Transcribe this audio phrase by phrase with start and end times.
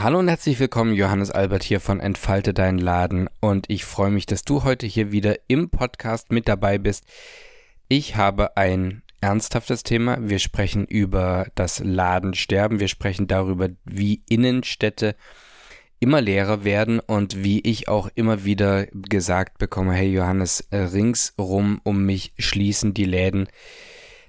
[0.00, 4.26] Hallo und herzlich willkommen, Johannes Albert hier von Entfalte deinen Laden und ich freue mich,
[4.26, 7.02] dass du heute hier wieder im Podcast mit dabei bist.
[7.88, 10.16] Ich habe ein ernsthaftes Thema.
[10.20, 12.78] Wir sprechen über das Ladensterben.
[12.78, 15.16] Wir sprechen darüber, wie Innenstädte
[15.98, 21.80] immer leerer werden und wie ich auch immer wieder gesagt bekomme, hey Johannes, äh, ringsrum
[21.82, 23.48] um mich schließen die Läden.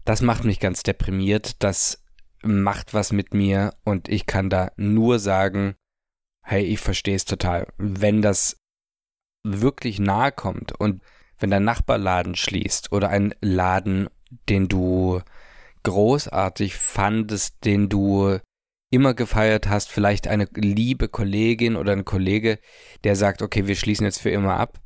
[0.03, 1.61] Das macht mich ganz deprimiert.
[1.61, 2.01] Das
[2.43, 5.75] macht was mit mir und ich kann da nur sagen,
[6.43, 7.67] hey, ich verstehe es total.
[7.77, 8.57] Wenn das
[9.43, 11.01] wirklich nahe kommt und
[11.37, 14.09] wenn dein Nachbarladen schließt oder ein Laden,
[14.49, 15.21] den du
[15.83, 18.39] großartig fandest, den du
[18.91, 22.59] immer gefeiert hast, vielleicht eine liebe Kollegin oder ein Kollege,
[23.03, 24.79] der sagt, okay, wir schließen jetzt für immer ab,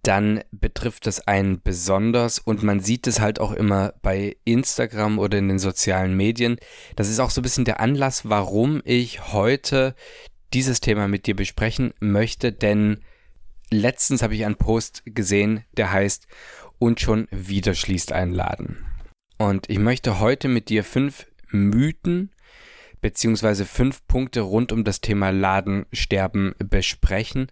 [0.00, 5.36] dann betrifft das einen besonders und man sieht es halt auch immer bei Instagram oder
[5.36, 6.56] in den sozialen Medien.
[6.96, 9.94] Das ist auch so ein bisschen der Anlass, warum ich heute
[10.54, 13.00] dieses Thema mit dir besprechen möchte, denn
[13.70, 16.26] letztens habe ich einen Post gesehen, der heißt
[16.78, 18.86] und schon wieder schließt ein Laden.
[19.36, 22.30] Und ich möchte heute mit dir fünf Mythen
[23.02, 27.48] beziehungsweise fünf Punkte rund um das Thema Ladensterben besprechen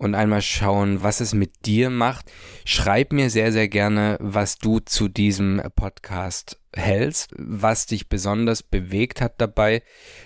[0.00, 2.32] und einmal schauen, was es mit dir macht.
[2.64, 9.20] Schreib mir sehr, sehr gerne, was du zu diesem Podcast hältst, was dich besonders bewegt
[9.20, 9.82] hat dabei.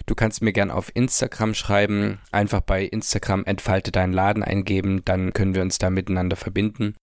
[0.06, 5.33] Du kannst mir gerne auf Instagram schreiben, einfach bei Instagram entfalte deinen Laden eingeben, dann
[5.33, 6.95] können wir uns da miteinander verbinden.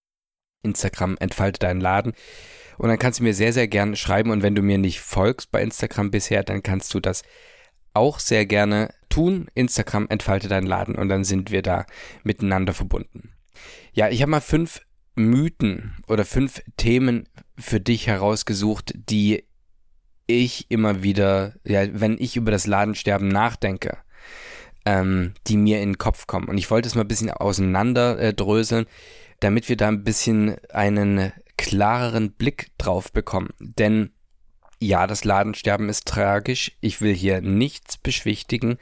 [0.64, 2.14] Instagram entfalte deinen Laden.
[2.77, 4.31] Und dann kannst du mir sehr, sehr gerne schreiben.
[4.31, 7.23] Und wenn du mir nicht folgst bei Instagram bisher, dann kannst du das
[7.94, 9.48] auch sehr gerne tun.
[9.54, 11.86] Instagram entfalte deinen Laden und dann sind wir da
[12.23, 13.34] miteinander verbunden.
[13.94, 14.81] Ja, ich habe mal fünf
[15.16, 19.44] Mythen oder fünf Themen für dich herausgesucht, die
[20.26, 23.98] ich immer wieder, ja, wenn ich über das Ladensterben nachdenke,
[24.86, 26.48] ähm, die mir in den Kopf kommen.
[26.48, 28.86] Und ich wollte es mal ein bisschen auseinanderdröseln,
[29.39, 33.49] damit wir da ein bisschen einen klareren Blick drauf bekommen.
[33.60, 34.11] Denn
[34.81, 36.71] ja, das Ladensterben ist tragisch.
[36.81, 38.80] Ich will hier nichts beschwichtigen.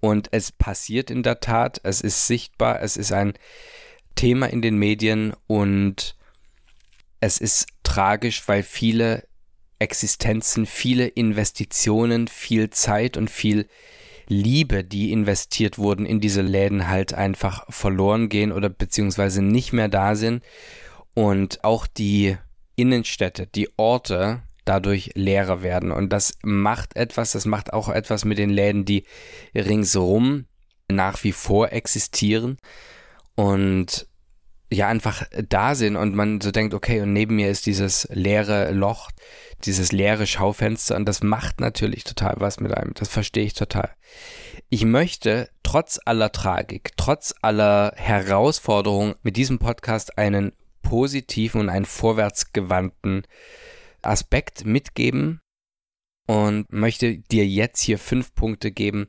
[0.00, 1.80] Und es passiert in der Tat.
[1.84, 2.80] Es ist sichtbar.
[2.80, 3.34] Es ist ein
[4.14, 5.34] Thema in den Medien.
[5.46, 6.16] Und
[7.20, 9.28] es ist tragisch, weil viele
[9.78, 13.68] Existenzen, viele Investitionen, viel Zeit und viel
[14.26, 19.88] Liebe, die investiert wurden in diese Läden, halt einfach verloren gehen oder beziehungsweise nicht mehr
[19.88, 20.42] da sind.
[21.12, 22.38] Und auch die
[22.76, 25.92] Innenstädte, die Orte, dadurch leerer werden.
[25.92, 29.04] Und das macht etwas, das macht auch etwas mit den Läden, die
[29.54, 30.46] ringsherum
[30.88, 32.58] nach wie vor existieren
[33.34, 34.06] und
[34.70, 38.72] ja einfach da sind und man so denkt, okay, und neben mir ist dieses leere
[38.72, 39.10] Loch,
[39.64, 42.92] dieses leere Schaufenster und das macht natürlich total was mit einem.
[42.94, 43.90] Das verstehe ich total.
[44.68, 51.86] Ich möchte trotz aller Tragik, trotz aller Herausforderungen mit diesem Podcast einen positiven und einen
[51.86, 53.26] vorwärtsgewandten
[54.06, 55.40] Aspekt mitgeben
[56.26, 59.08] und möchte dir jetzt hier fünf Punkte geben,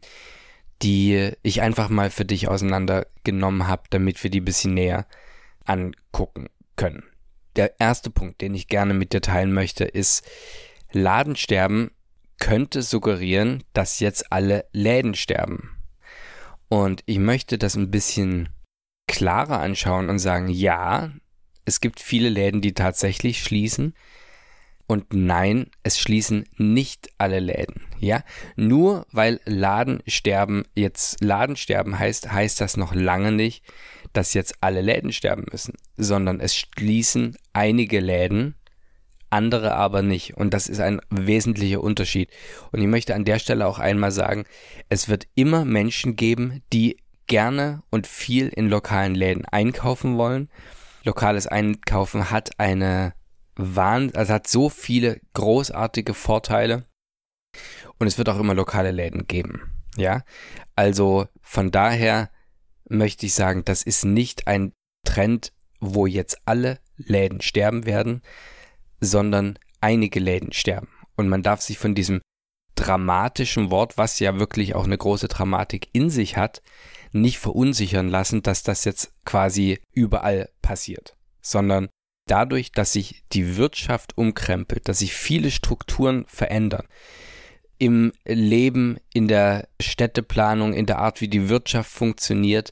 [0.82, 5.08] die ich einfach mal für dich auseinandergenommen habe, damit wir die ein bisschen näher
[5.64, 7.04] angucken können.
[7.56, 10.28] Der erste Punkt, den ich gerne mit dir teilen möchte, ist,
[10.92, 11.92] Ladensterben
[12.40, 15.78] könnte suggerieren, dass jetzt alle Läden sterben.
[16.68, 18.50] Und ich möchte das ein bisschen
[19.08, 21.12] klarer anschauen und sagen, ja,
[21.64, 23.94] es gibt viele Läden, die tatsächlich schließen.
[24.88, 27.82] Und nein, es schließen nicht alle Läden.
[28.00, 28.24] Ja,
[28.56, 33.64] nur weil Ladensterben jetzt Ladensterben heißt, heißt das noch lange nicht,
[34.14, 38.56] dass jetzt alle Läden sterben müssen, sondern es schließen einige Läden,
[39.30, 40.38] andere aber nicht.
[40.38, 42.30] Und das ist ein wesentlicher Unterschied.
[42.72, 44.46] Und ich möchte an der Stelle auch einmal sagen,
[44.88, 46.98] es wird immer Menschen geben, die
[47.28, 50.50] gerne und viel in lokalen Läden einkaufen wollen.
[51.04, 53.14] Lokales Einkaufen hat eine
[53.56, 56.86] Wahnsinn, also hat so viele großartige Vorteile
[57.98, 59.72] und es wird auch immer lokale Läden geben.
[59.98, 60.24] Ja,
[60.76, 62.30] also von daher
[62.90, 64.74] möchte ich sagen, das ist nicht ein
[65.06, 68.22] Trend, wo jetzt alle Läden sterben werden,
[69.00, 70.90] sondern einige Läden sterben.
[71.16, 72.22] Und man darf sich von diesem
[72.76, 76.62] dramatischen Wort, was ja wirklich auch eine große Dramatik in sich hat,
[77.14, 81.88] nicht verunsichern lassen, dass das jetzt quasi überall passiert, sondern
[82.28, 86.88] dadurch, dass sich die Wirtschaft umkrempelt, dass sich viele Strukturen verändern,
[87.78, 92.72] im Leben, in der Städteplanung, in der Art, wie die Wirtschaft funktioniert,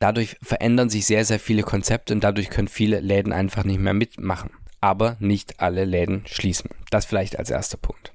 [0.00, 3.94] dadurch verändern sich sehr, sehr viele Konzepte und dadurch können viele Läden einfach nicht mehr
[3.94, 4.50] mitmachen.
[4.80, 6.70] Aber nicht alle Läden schließen.
[6.90, 8.12] Das vielleicht als erster Punkt.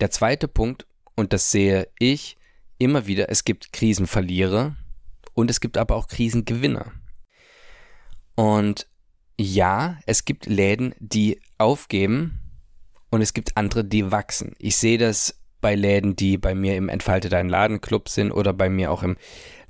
[0.00, 2.36] Der zweite Punkt, und das sehe ich
[2.78, 4.76] immer wieder, es gibt Krisenverlierer
[5.32, 6.92] und es gibt aber auch Krisengewinner.
[8.34, 8.86] Und
[9.38, 12.38] ja, es gibt Läden, die aufgeben
[13.10, 14.54] und es gibt andere, die wachsen.
[14.58, 18.68] Ich sehe das bei Läden, die bei mir im Entfalte dein Ladenclub sind oder bei
[18.68, 19.16] mir auch im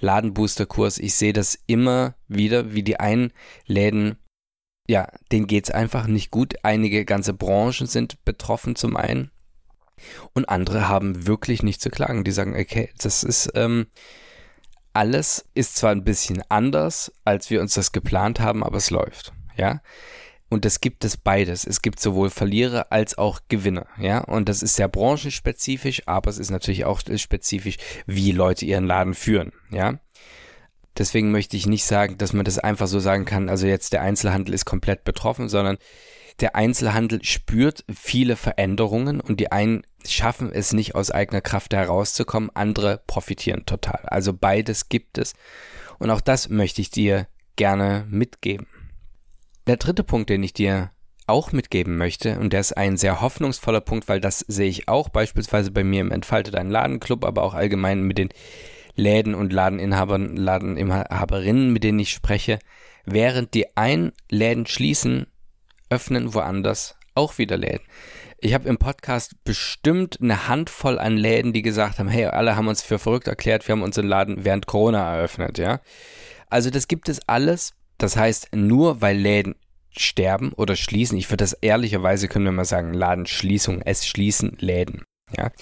[0.00, 0.98] Ladenbooster-Kurs.
[0.98, 3.32] Ich sehe das immer wieder, wie die einen
[3.66, 4.16] Läden,
[4.88, 6.54] ja, denen geht es einfach nicht gut.
[6.62, 9.30] Einige ganze Branchen sind betroffen zum einen.
[10.32, 12.24] Und andere haben wirklich nicht zu klagen.
[12.24, 13.86] Die sagen, okay, das ist, ähm,
[14.92, 19.32] alles ist zwar ein bisschen anders, als wir uns das geplant haben, aber es läuft.
[19.56, 19.80] Ja.
[20.48, 21.66] Und das gibt es beides.
[21.66, 24.18] Es gibt sowohl Verlierer als auch Gewinner, ja.
[24.18, 29.14] Und das ist sehr branchenspezifisch, aber es ist natürlich auch spezifisch, wie Leute ihren Laden
[29.14, 29.98] führen, ja.
[30.98, 34.02] Deswegen möchte ich nicht sagen, dass man das einfach so sagen kann, also jetzt der
[34.02, 35.78] Einzelhandel ist komplett betroffen, sondern
[36.40, 42.50] der Einzelhandel spürt viele Veränderungen und die einen schaffen es nicht aus eigener Kraft herauszukommen,
[42.54, 44.00] andere profitieren total.
[44.04, 45.34] Also beides gibt es
[45.98, 47.26] und auch das möchte ich dir
[47.56, 48.66] gerne mitgeben.
[49.66, 50.90] Der dritte Punkt, den ich dir
[51.26, 55.08] auch mitgeben möchte, und der ist ein sehr hoffnungsvoller Punkt, weil das sehe ich auch
[55.08, 58.30] beispielsweise bei mir im Entfalte dein Ladenclub, aber auch allgemein mit den
[58.96, 62.58] Läden und Ladeninhabern, Ladeninhaberinnen, mit denen ich spreche,
[63.04, 65.26] während die einen Läden schließen,
[65.88, 67.84] öffnen woanders auch wieder Läden.
[68.38, 72.66] Ich habe im Podcast bestimmt eine Handvoll an Läden, die gesagt haben, hey, alle haben
[72.66, 75.80] uns für verrückt erklärt, wir haben unseren Laden während Corona eröffnet, ja.
[76.50, 77.74] Also das gibt es alles.
[78.02, 79.54] Das heißt, nur weil Läden
[79.96, 85.04] sterben oder schließen, ich würde das ehrlicherweise können wir mal sagen, Ladenschließung, es schließen Läden,
[85.36, 85.52] ja,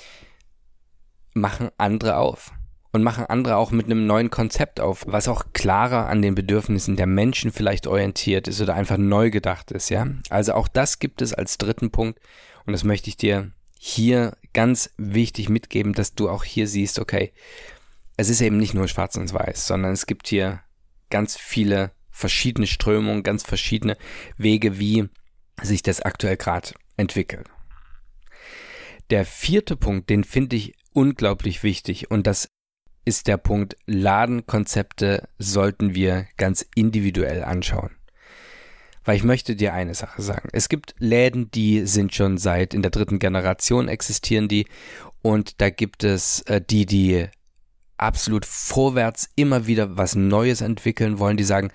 [1.35, 2.53] machen andere auf
[2.93, 6.97] und machen andere auch mit einem neuen Konzept auf, was auch klarer an den Bedürfnissen
[6.97, 10.07] der Menschen vielleicht orientiert ist oder einfach neu gedacht ist, ja.
[10.31, 12.19] Also auch das gibt es als dritten Punkt
[12.65, 17.35] und das möchte ich dir hier ganz wichtig mitgeben, dass du auch hier siehst, okay,
[18.17, 20.61] es ist eben nicht nur schwarz und weiß, sondern es gibt hier
[21.11, 21.91] ganz viele
[22.21, 23.97] verschiedene Strömungen, ganz verschiedene
[24.37, 25.09] Wege, wie
[25.61, 27.49] sich das aktuell gerade entwickelt.
[29.11, 32.49] Der vierte Punkt, den finde ich unglaublich wichtig und das
[33.05, 37.91] ist der Punkt, Ladenkonzepte sollten wir ganz individuell anschauen.
[39.03, 40.51] Weil ich möchte dir eine Sache sagen.
[40.53, 44.67] Es gibt Läden, die sind schon seit in der dritten Generation existieren die
[45.23, 47.29] und da gibt es äh, die, die
[48.01, 51.71] absolut vorwärts immer wieder was Neues entwickeln wollen, die sagen,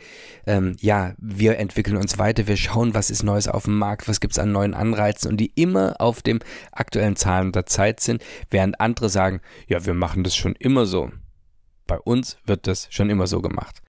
[0.47, 4.19] ähm, ja, wir entwickeln uns weiter, wir schauen, was ist Neues auf dem Markt, was
[4.19, 6.39] gibt es an neuen Anreizen und die immer auf dem
[6.71, 11.11] aktuellen Zahlen der Zeit sind, während andere sagen, ja, wir machen das schon immer so.
[11.87, 13.81] Bei uns wird das schon immer so gemacht.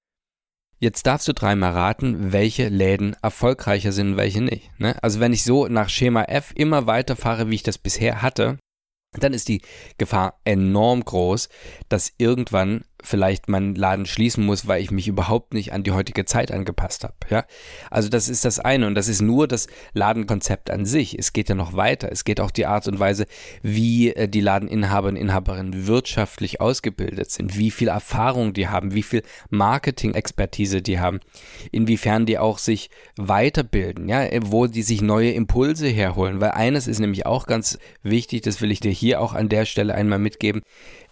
[0.78, 4.70] Jetzt darfst du dreimal raten, welche Läden erfolgreicher sind und welche nicht.
[4.78, 4.94] Ne?
[5.02, 8.58] Also wenn ich so nach Schema F immer weiterfahre, wie ich das bisher hatte,
[9.22, 9.62] dann ist die
[9.98, 11.48] Gefahr enorm groß,
[11.88, 16.25] dass irgendwann vielleicht mein Laden schließen muss, weil ich mich überhaupt nicht an die heutige
[16.25, 17.14] Zeit angepasst habe.
[17.31, 17.44] Ja,
[17.90, 21.19] also das ist das eine und das ist nur das Ladenkonzept an sich.
[21.19, 22.10] Es geht ja noch weiter.
[22.10, 23.26] Es geht auch die Art und Weise,
[23.62, 29.02] wie äh, die Ladeninhaber und Inhaberinnen wirtschaftlich ausgebildet sind, wie viel Erfahrung die haben, wie
[29.02, 31.20] viel Marketing-Expertise die haben,
[31.70, 36.40] inwiefern die auch sich weiterbilden, ja, wo die sich neue Impulse herholen.
[36.40, 39.64] Weil eines ist nämlich auch ganz wichtig, das will ich dir hier auch an der
[39.64, 40.62] Stelle einmal mitgeben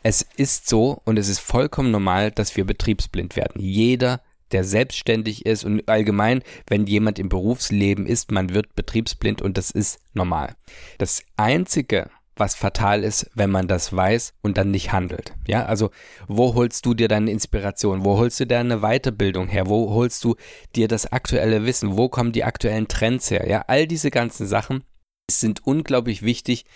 [0.04, 3.60] es ist so und es ist vollkommen normal, dass wir betriebsblind werden.
[3.60, 4.20] Jeder,
[4.52, 9.70] der selbstständig ist und allgemein, wenn jemand im Berufsleben ist, man wird betriebsblind und das
[9.70, 10.54] ist normal.
[10.98, 15.32] Das Einzige, was fatal ist, wenn man das weiß und dann nicht handelt.
[15.46, 15.90] Ja, also
[16.28, 18.04] wo holst du dir deine Inspiration?
[18.04, 19.68] Wo holst du deine Weiterbildung her?
[19.68, 20.36] Wo holst du
[20.76, 21.96] dir das aktuelle Wissen?
[21.96, 23.48] Wo kommen die aktuellen Trends her?
[23.48, 24.84] Ja, all diese ganzen Sachen
[25.30, 26.66] sind unglaublich wichtig,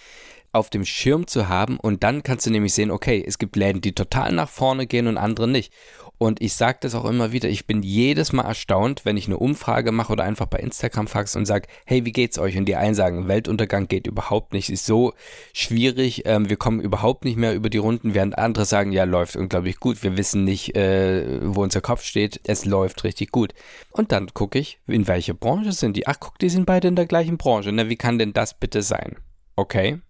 [0.53, 3.81] auf dem Schirm zu haben und dann kannst du nämlich sehen, okay, es gibt Läden,
[3.81, 5.73] die total nach vorne gehen und andere nicht.
[6.19, 9.39] Und ich sage das auch immer wieder, ich bin jedes Mal erstaunt, wenn ich eine
[9.39, 12.59] Umfrage mache oder einfach bei Instagram fax und sage, hey, wie geht's euch?
[12.59, 15.13] Und die einen sagen, Weltuntergang geht überhaupt nicht, ist so
[15.53, 19.37] schwierig, ähm, wir kommen überhaupt nicht mehr über die Runden, während andere sagen, ja, läuft
[19.37, 23.55] unglaublich gut, wir wissen nicht, äh, wo unser Kopf steht, es läuft richtig gut.
[23.93, 26.09] Und dann gucke ich, in welche Branche sind die?
[26.09, 27.71] Ach, guck, die sind beide in der gleichen Branche.
[27.71, 29.17] Na, wie kann denn das bitte sein?
[29.55, 30.01] Okay,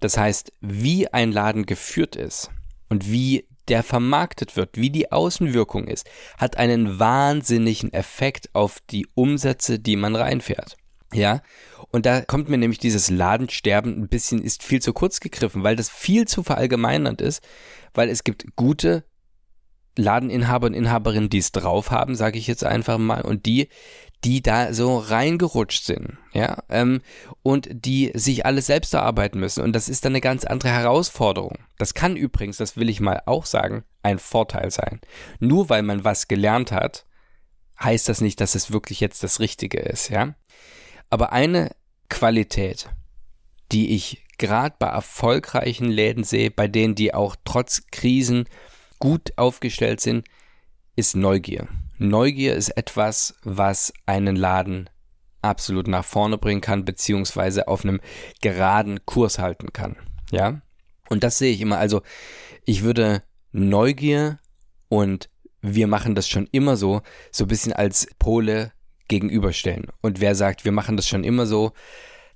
[0.00, 2.50] das heißt, wie ein Laden geführt ist
[2.88, 9.06] und wie der vermarktet wird, wie die Außenwirkung ist, hat einen wahnsinnigen Effekt auf die
[9.14, 10.76] Umsätze, die man reinfährt.
[11.12, 11.42] Ja,
[11.90, 15.76] und da kommt mir nämlich dieses Ladensterben ein bisschen, ist viel zu kurz gegriffen, weil
[15.76, 17.42] das viel zu verallgemeinernd ist,
[17.94, 19.04] weil es gibt gute
[19.96, 23.68] Ladeninhaber und Inhaberinnen, die es drauf haben, sage ich jetzt einfach mal, und die,
[24.24, 27.00] die da so reingerutscht sind, ja, ähm,
[27.42, 29.62] und die sich alles selbst erarbeiten müssen.
[29.62, 31.58] Und das ist dann eine ganz andere Herausforderung.
[31.78, 35.00] Das kann übrigens, das will ich mal auch sagen, ein Vorteil sein.
[35.38, 37.06] Nur weil man was gelernt hat,
[37.82, 40.34] heißt das nicht, dass es wirklich jetzt das Richtige ist, ja.
[41.08, 41.70] Aber eine
[42.10, 42.90] Qualität,
[43.72, 48.44] die ich gerade bei erfolgreichen Läden sehe, bei denen die auch trotz Krisen
[48.98, 50.26] gut aufgestellt sind,
[50.94, 51.68] ist Neugier.
[52.00, 54.88] Neugier ist etwas, was einen Laden
[55.42, 58.00] absolut nach vorne bringen kann, beziehungsweise auf einem
[58.40, 59.96] geraden Kurs halten kann.
[60.30, 60.62] Ja?
[61.10, 61.78] Und das sehe ich immer.
[61.78, 62.00] Also,
[62.64, 64.38] ich würde Neugier
[64.88, 65.28] und
[65.60, 68.72] wir machen das schon immer so, so ein bisschen als Pole
[69.08, 69.88] gegenüberstellen.
[70.00, 71.72] Und wer sagt, wir machen das schon immer so,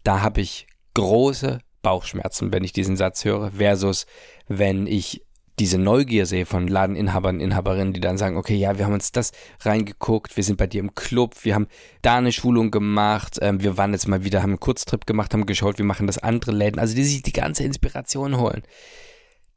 [0.02, 4.04] da habe ich große Bauchschmerzen, wenn ich diesen Satz höre, versus
[4.46, 5.22] wenn ich
[5.58, 9.32] diese Neugier sehe von Ladeninhabern, Inhaberinnen, die dann sagen, okay, ja, wir haben uns das
[9.60, 11.68] reingeguckt, wir sind bei dir im Club, wir haben
[12.02, 15.46] da eine Schulung gemacht, ähm, wir waren jetzt mal wieder, haben einen Kurztrip gemacht, haben
[15.46, 18.62] geschaut, wir machen das andere Läden, also die sich die ganze Inspiration holen.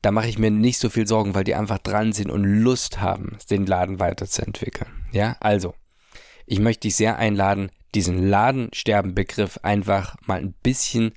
[0.04, 3.02] Da mache ich mir nicht so viel Sorgen, weil die einfach dran sind und Lust
[3.02, 4.90] haben, den Laden weiterzuentwickeln.
[5.12, 5.74] Ja, also,
[6.46, 11.14] ich möchte dich sehr einladen, diesen Ladensterben-Begriff einfach mal ein bisschen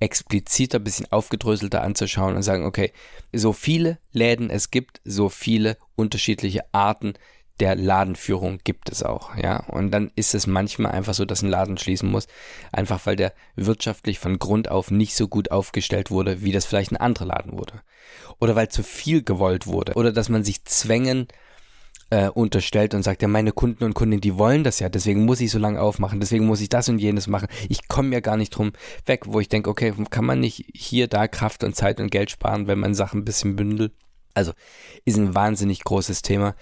[0.00, 2.92] expliziter, bisschen aufgedröselter anzuschauen und sagen, okay,
[3.32, 7.14] so viele Läden es gibt, so viele unterschiedliche Arten
[7.60, 9.62] der Ladenführung gibt es auch, ja.
[9.66, 12.26] Und dann ist es manchmal einfach so, dass ein Laden schließen muss,
[12.72, 16.92] einfach weil der wirtschaftlich von Grund auf nicht so gut aufgestellt wurde, wie das vielleicht
[16.92, 17.82] ein anderer Laden wurde.
[18.38, 19.92] Oder weil zu viel gewollt wurde.
[19.94, 21.28] Oder dass man sich Zwängen
[22.10, 25.40] äh, unterstellt und sagt, ja, meine Kunden und Kundinnen, die wollen das ja, deswegen muss
[25.40, 27.48] ich so lange aufmachen, deswegen muss ich das und jenes machen.
[27.68, 28.72] Ich komme ja gar nicht drum
[29.06, 32.30] weg, wo ich denke, okay, kann man nicht hier, da Kraft und Zeit und Geld
[32.30, 33.92] sparen, wenn man Sachen ein bisschen bündelt?
[34.34, 34.52] Also
[35.04, 36.54] ist ein wahnsinnig großes Thema,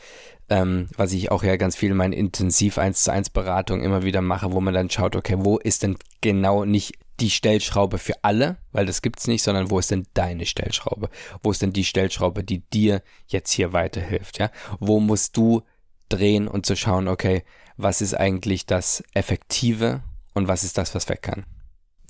[0.49, 4.03] ähm, was ich auch ja ganz viel in meinen intensiv 1 zu 1 Beratungen immer
[4.03, 8.15] wieder mache, wo man dann schaut, okay, wo ist denn genau nicht die Stellschraube für
[8.23, 11.11] alle, weil das gibt's nicht, sondern wo ist denn deine Stellschraube?
[11.43, 14.51] Wo ist denn die Stellschraube, die dir jetzt hier weiterhilft, ja?
[14.79, 15.63] Wo musst du
[16.09, 17.45] drehen und zu schauen, okay,
[17.77, 20.03] was ist eigentlich das Effektive
[20.35, 21.45] und was ist das, was weg kann?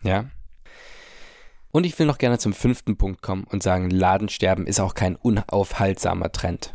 [0.03, 0.27] Ja?
[1.71, 5.17] Und ich will noch gerne zum fünften Punkt kommen und sagen, Ladensterben ist auch kein
[5.17, 6.75] unaufhaltsamer Trend.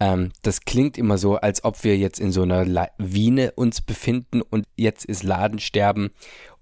[0.00, 4.42] Ähm, das klingt immer so, als ob wir jetzt in so einer Lawine uns befinden
[4.42, 6.10] und jetzt ist Ladensterben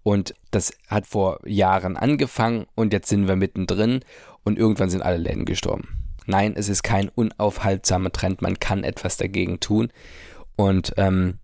[0.02, 4.00] und das hat vor Jahren angefangen und jetzt sind wir mittendrin
[4.44, 5.88] und irgendwann sind alle Läden gestorben.
[6.26, 9.90] Nein, es ist kein unaufhaltsamer Trend, man kann etwas dagegen tun.
[10.56, 11.38] Und ähm,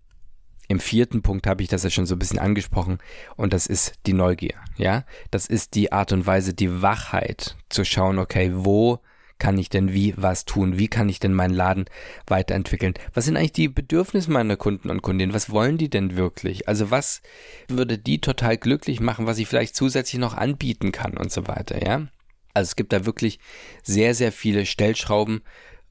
[0.67, 2.99] im vierten Punkt habe ich das ja schon so ein bisschen angesprochen
[3.35, 5.03] und das ist die Neugier, ja.
[5.31, 8.99] Das ist die Art und Weise, die Wachheit zu schauen, okay, wo
[9.37, 10.77] kann ich denn wie was tun?
[10.77, 11.85] Wie kann ich denn meinen Laden
[12.27, 12.93] weiterentwickeln?
[13.13, 15.33] Was sind eigentlich die Bedürfnisse meiner Kunden und Kundinnen?
[15.33, 16.67] Was wollen die denn wirklich?
[16.67, 17.21] Also was
[17.67, 21.83] würde die total glücklich machen, was ich vielleicht zusätzlich noch anbieten kann und so weiter,
[21.83, 22.07] ja?
[22.53, 23.39] Also es gibt da wirklich
[23.83, 25.41] sehr, sehr viele Stellschrauben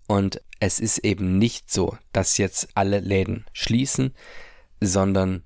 [0.07, 4.15] und es ist eben nicht so, dass jetzt alle Läden schließen,
[4.81, 5.45] sondern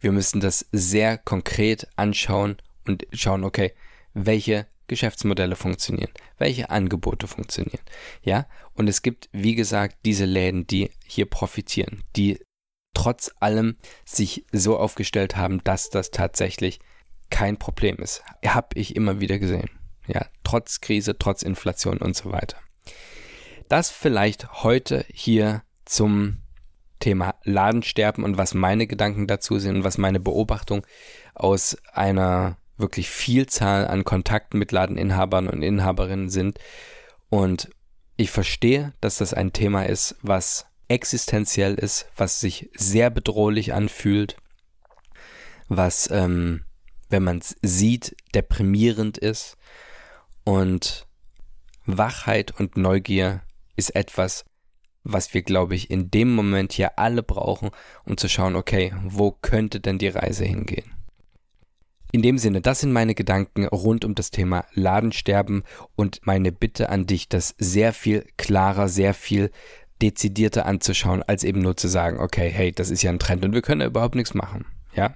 [0.00, 2.56] wir müssen das sehr konkret anschauen
[2.86, 3.72] und schauen, okay,
[4.14, 7.80] welche Geschäftsmodelle funktionieren, welche Angebote funktionieren.
[8.22, 12.38] Ja, und es gibt, wie gesagt, diese Läden, die hier profitieren, die
[12.94, 16.78] trotz allem sich so aufgestellt haben, dass das tatsächlich
[17.30, 18.22] kein Problem ist.
[18.46, 19.70] Habe ich immer wieder gesehen.
[20.06, 22.58] Ja, trotz Krise, trotz Inflation und so weiter.
[23.68, 26.42] Das vielleicht heute hier zum
[26.98, 30.86] Thema Ladensterben und was meine Gedanken dazu sind und was meine Beobachtung
[31.34, 36.58] aus einer wirklich Vielzahl an Kontakten mit Ladeninhabern und Inhaberinnen sind.
[37.30, 37.70] Und
[38.16, 44.36] ich verstehe, dass das ein Thema ist, was existenziell ist, was sich sehr bedrohlich anfühlt,
[45.68, 46.64] was, ähm,
[47.08, 49.56] wenn man es sieht, deprimierend ist.
[50.44, 51.06] Und
[51.86, 53.42] Wachheit und Neugier
[53.76, 54.44] ist etwas,
[55.04, 57.70] was wir, glaube ich, in dem Moment hier alle brauchen,
[58.04, 60.92] um zu schauen, okay, wo könnte denn die Reise hingehen?
[62.14, 65.64] In dem Sinne, das sind meine Gedanken rund um das Thema Ladensterben
[65.96, 69.50] und meine Bitte an dich, das sehr viel klarer, sehr viel
[70.02, 73.54] dezidierter anzuschauen, als eben nur zu sagen, okay, hey, das ist ja ein Trend und
[73.54, 74.66] wir können da überhaupt nichts machen.
[74.94, 75.14] Ja?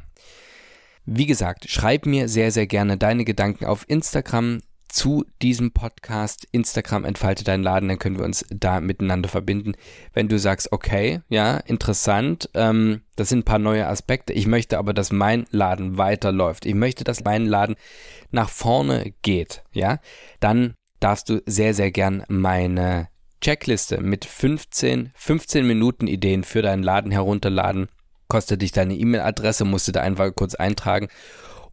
[1.04, 6.46] Wie gesagt, schreib mir sehr, sehr gerne deine Gedanken auf Instagram zu diesem Podcast.
[6.52, 9.72] Instagram entfalte deinen Laden, dann können wir uns da miteinander verbinden.
[10.12, 14.32] Wenn du sagst, okay, ja, interessant, ähm, das sind ein paar neue Aspekte.
[14.32, 16.66] Ich möchte aber, dass mein Laden weiterläuft.
[16.66, 17.76] Ich möchte, dass mein Laden
[18.30, 20.00] nach vorne geht, ja,
[20.40, 23.08] dann darfst du sehr, sehr gern meine
[23.40, 27.88] Checkliste mit 15, 15 Minuten Ideen für deinen Laden herunterladen
[28.28, 31.08] kostet dich deine E-Mail-Adresse, musst du da einfach kurz eintragen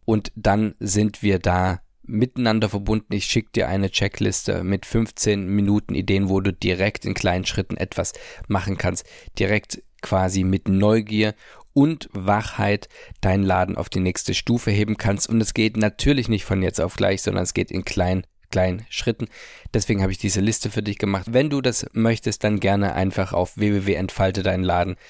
[0.04, 3.12] und dann sind wir da miteinander verbunden.
[3.12, 7.76] Ich schicke dir eine Checkliste mit 15 Minuten Ideen, wo du direkt in kleinen Schritten
[7.76, 8.12] etwas
[8.48, 9.04] machen kannst.
[9.38, 11.34] Direkt quasi mit Neugier
[11.72, 12.88] und Wachheit
[13.20, 15.28] deinen Laden auf die nächste Stufe heben kannst.
[15.28, 18.86] Und es geht natürlich nicht von jetzt auf gleich, sondern es geht in kleinen, kleinen
[18.88, 19.28] Schritten.
[19.72, 21.26] Deswegen habe ich diese Liste für dich gemacht.
[21.30, 25.00] Wenn du das möchtest, dann gerne einfach auf www.entfalte deinen Laden.de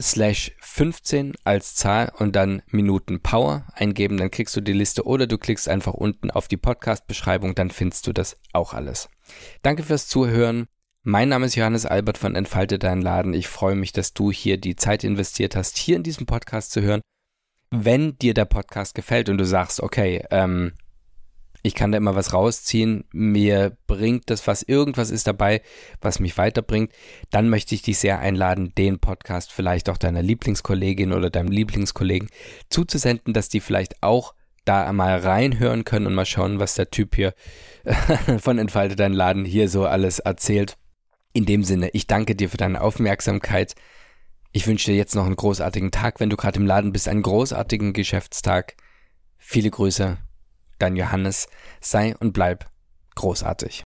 [0.00, 5.26] slash 15 als Zahl und dann Minuten Power eingeben, dann kriegst du die Liste oder
[5.26, 9.08] du klickst einfach unten auf die Podcast-Beschreibung, dann findest du das auch alles.
[9.62, 10.66] Danke fürs Zuhören.
[11.02, 13.34] Mein Name ist Johannes Albert von Entfalte deinen Laden.
[13.34, 16.80] Ich freue mich, dass du hier die Zeit investiert hast, hier in diesem Podcast zu
[16.80, 17.00] hören.
[17.70, 20.72] Wenn dir der Podcast gefällt und du sagst, okay, ähm,
[21.62, 25.62] ich kann da immer was rausziehen, mir bringt das was, irgendwas ist dabei,
[26.00, 26.92] was mich weiterbringt,
[27.30, 32.28] dann möchte ich dich sehr einladen, den Podcast vielleicht auch deiner Lieblingskollegin oder deinem Lieblingskollegen
[32.68, 37.14] zuzusenden, dass die vielleicht auch da einmal reinhören können und mal schauen, was der Typ
[37.14, 37.34] hier
[38.38, 40.76] von Entfalte dein Laden hier so alles erzählt.
[41.32, 43.74] In dem Sinne, ich danke dir für deine Aufmerksamkeit.
[44.52, 47.22] Ich wünsche dir jetzt noch einen großartigen Tag, wenn du gerade im Laden bist, einen
[47.22, 48.76] großartigen Geschäftstag.
[49.38, 50.18] Viele Grüße
[50.82, 51.48] dein Johannes,
[51.80, 52.66] sei und bleib
[53.14, 53.80] großartig.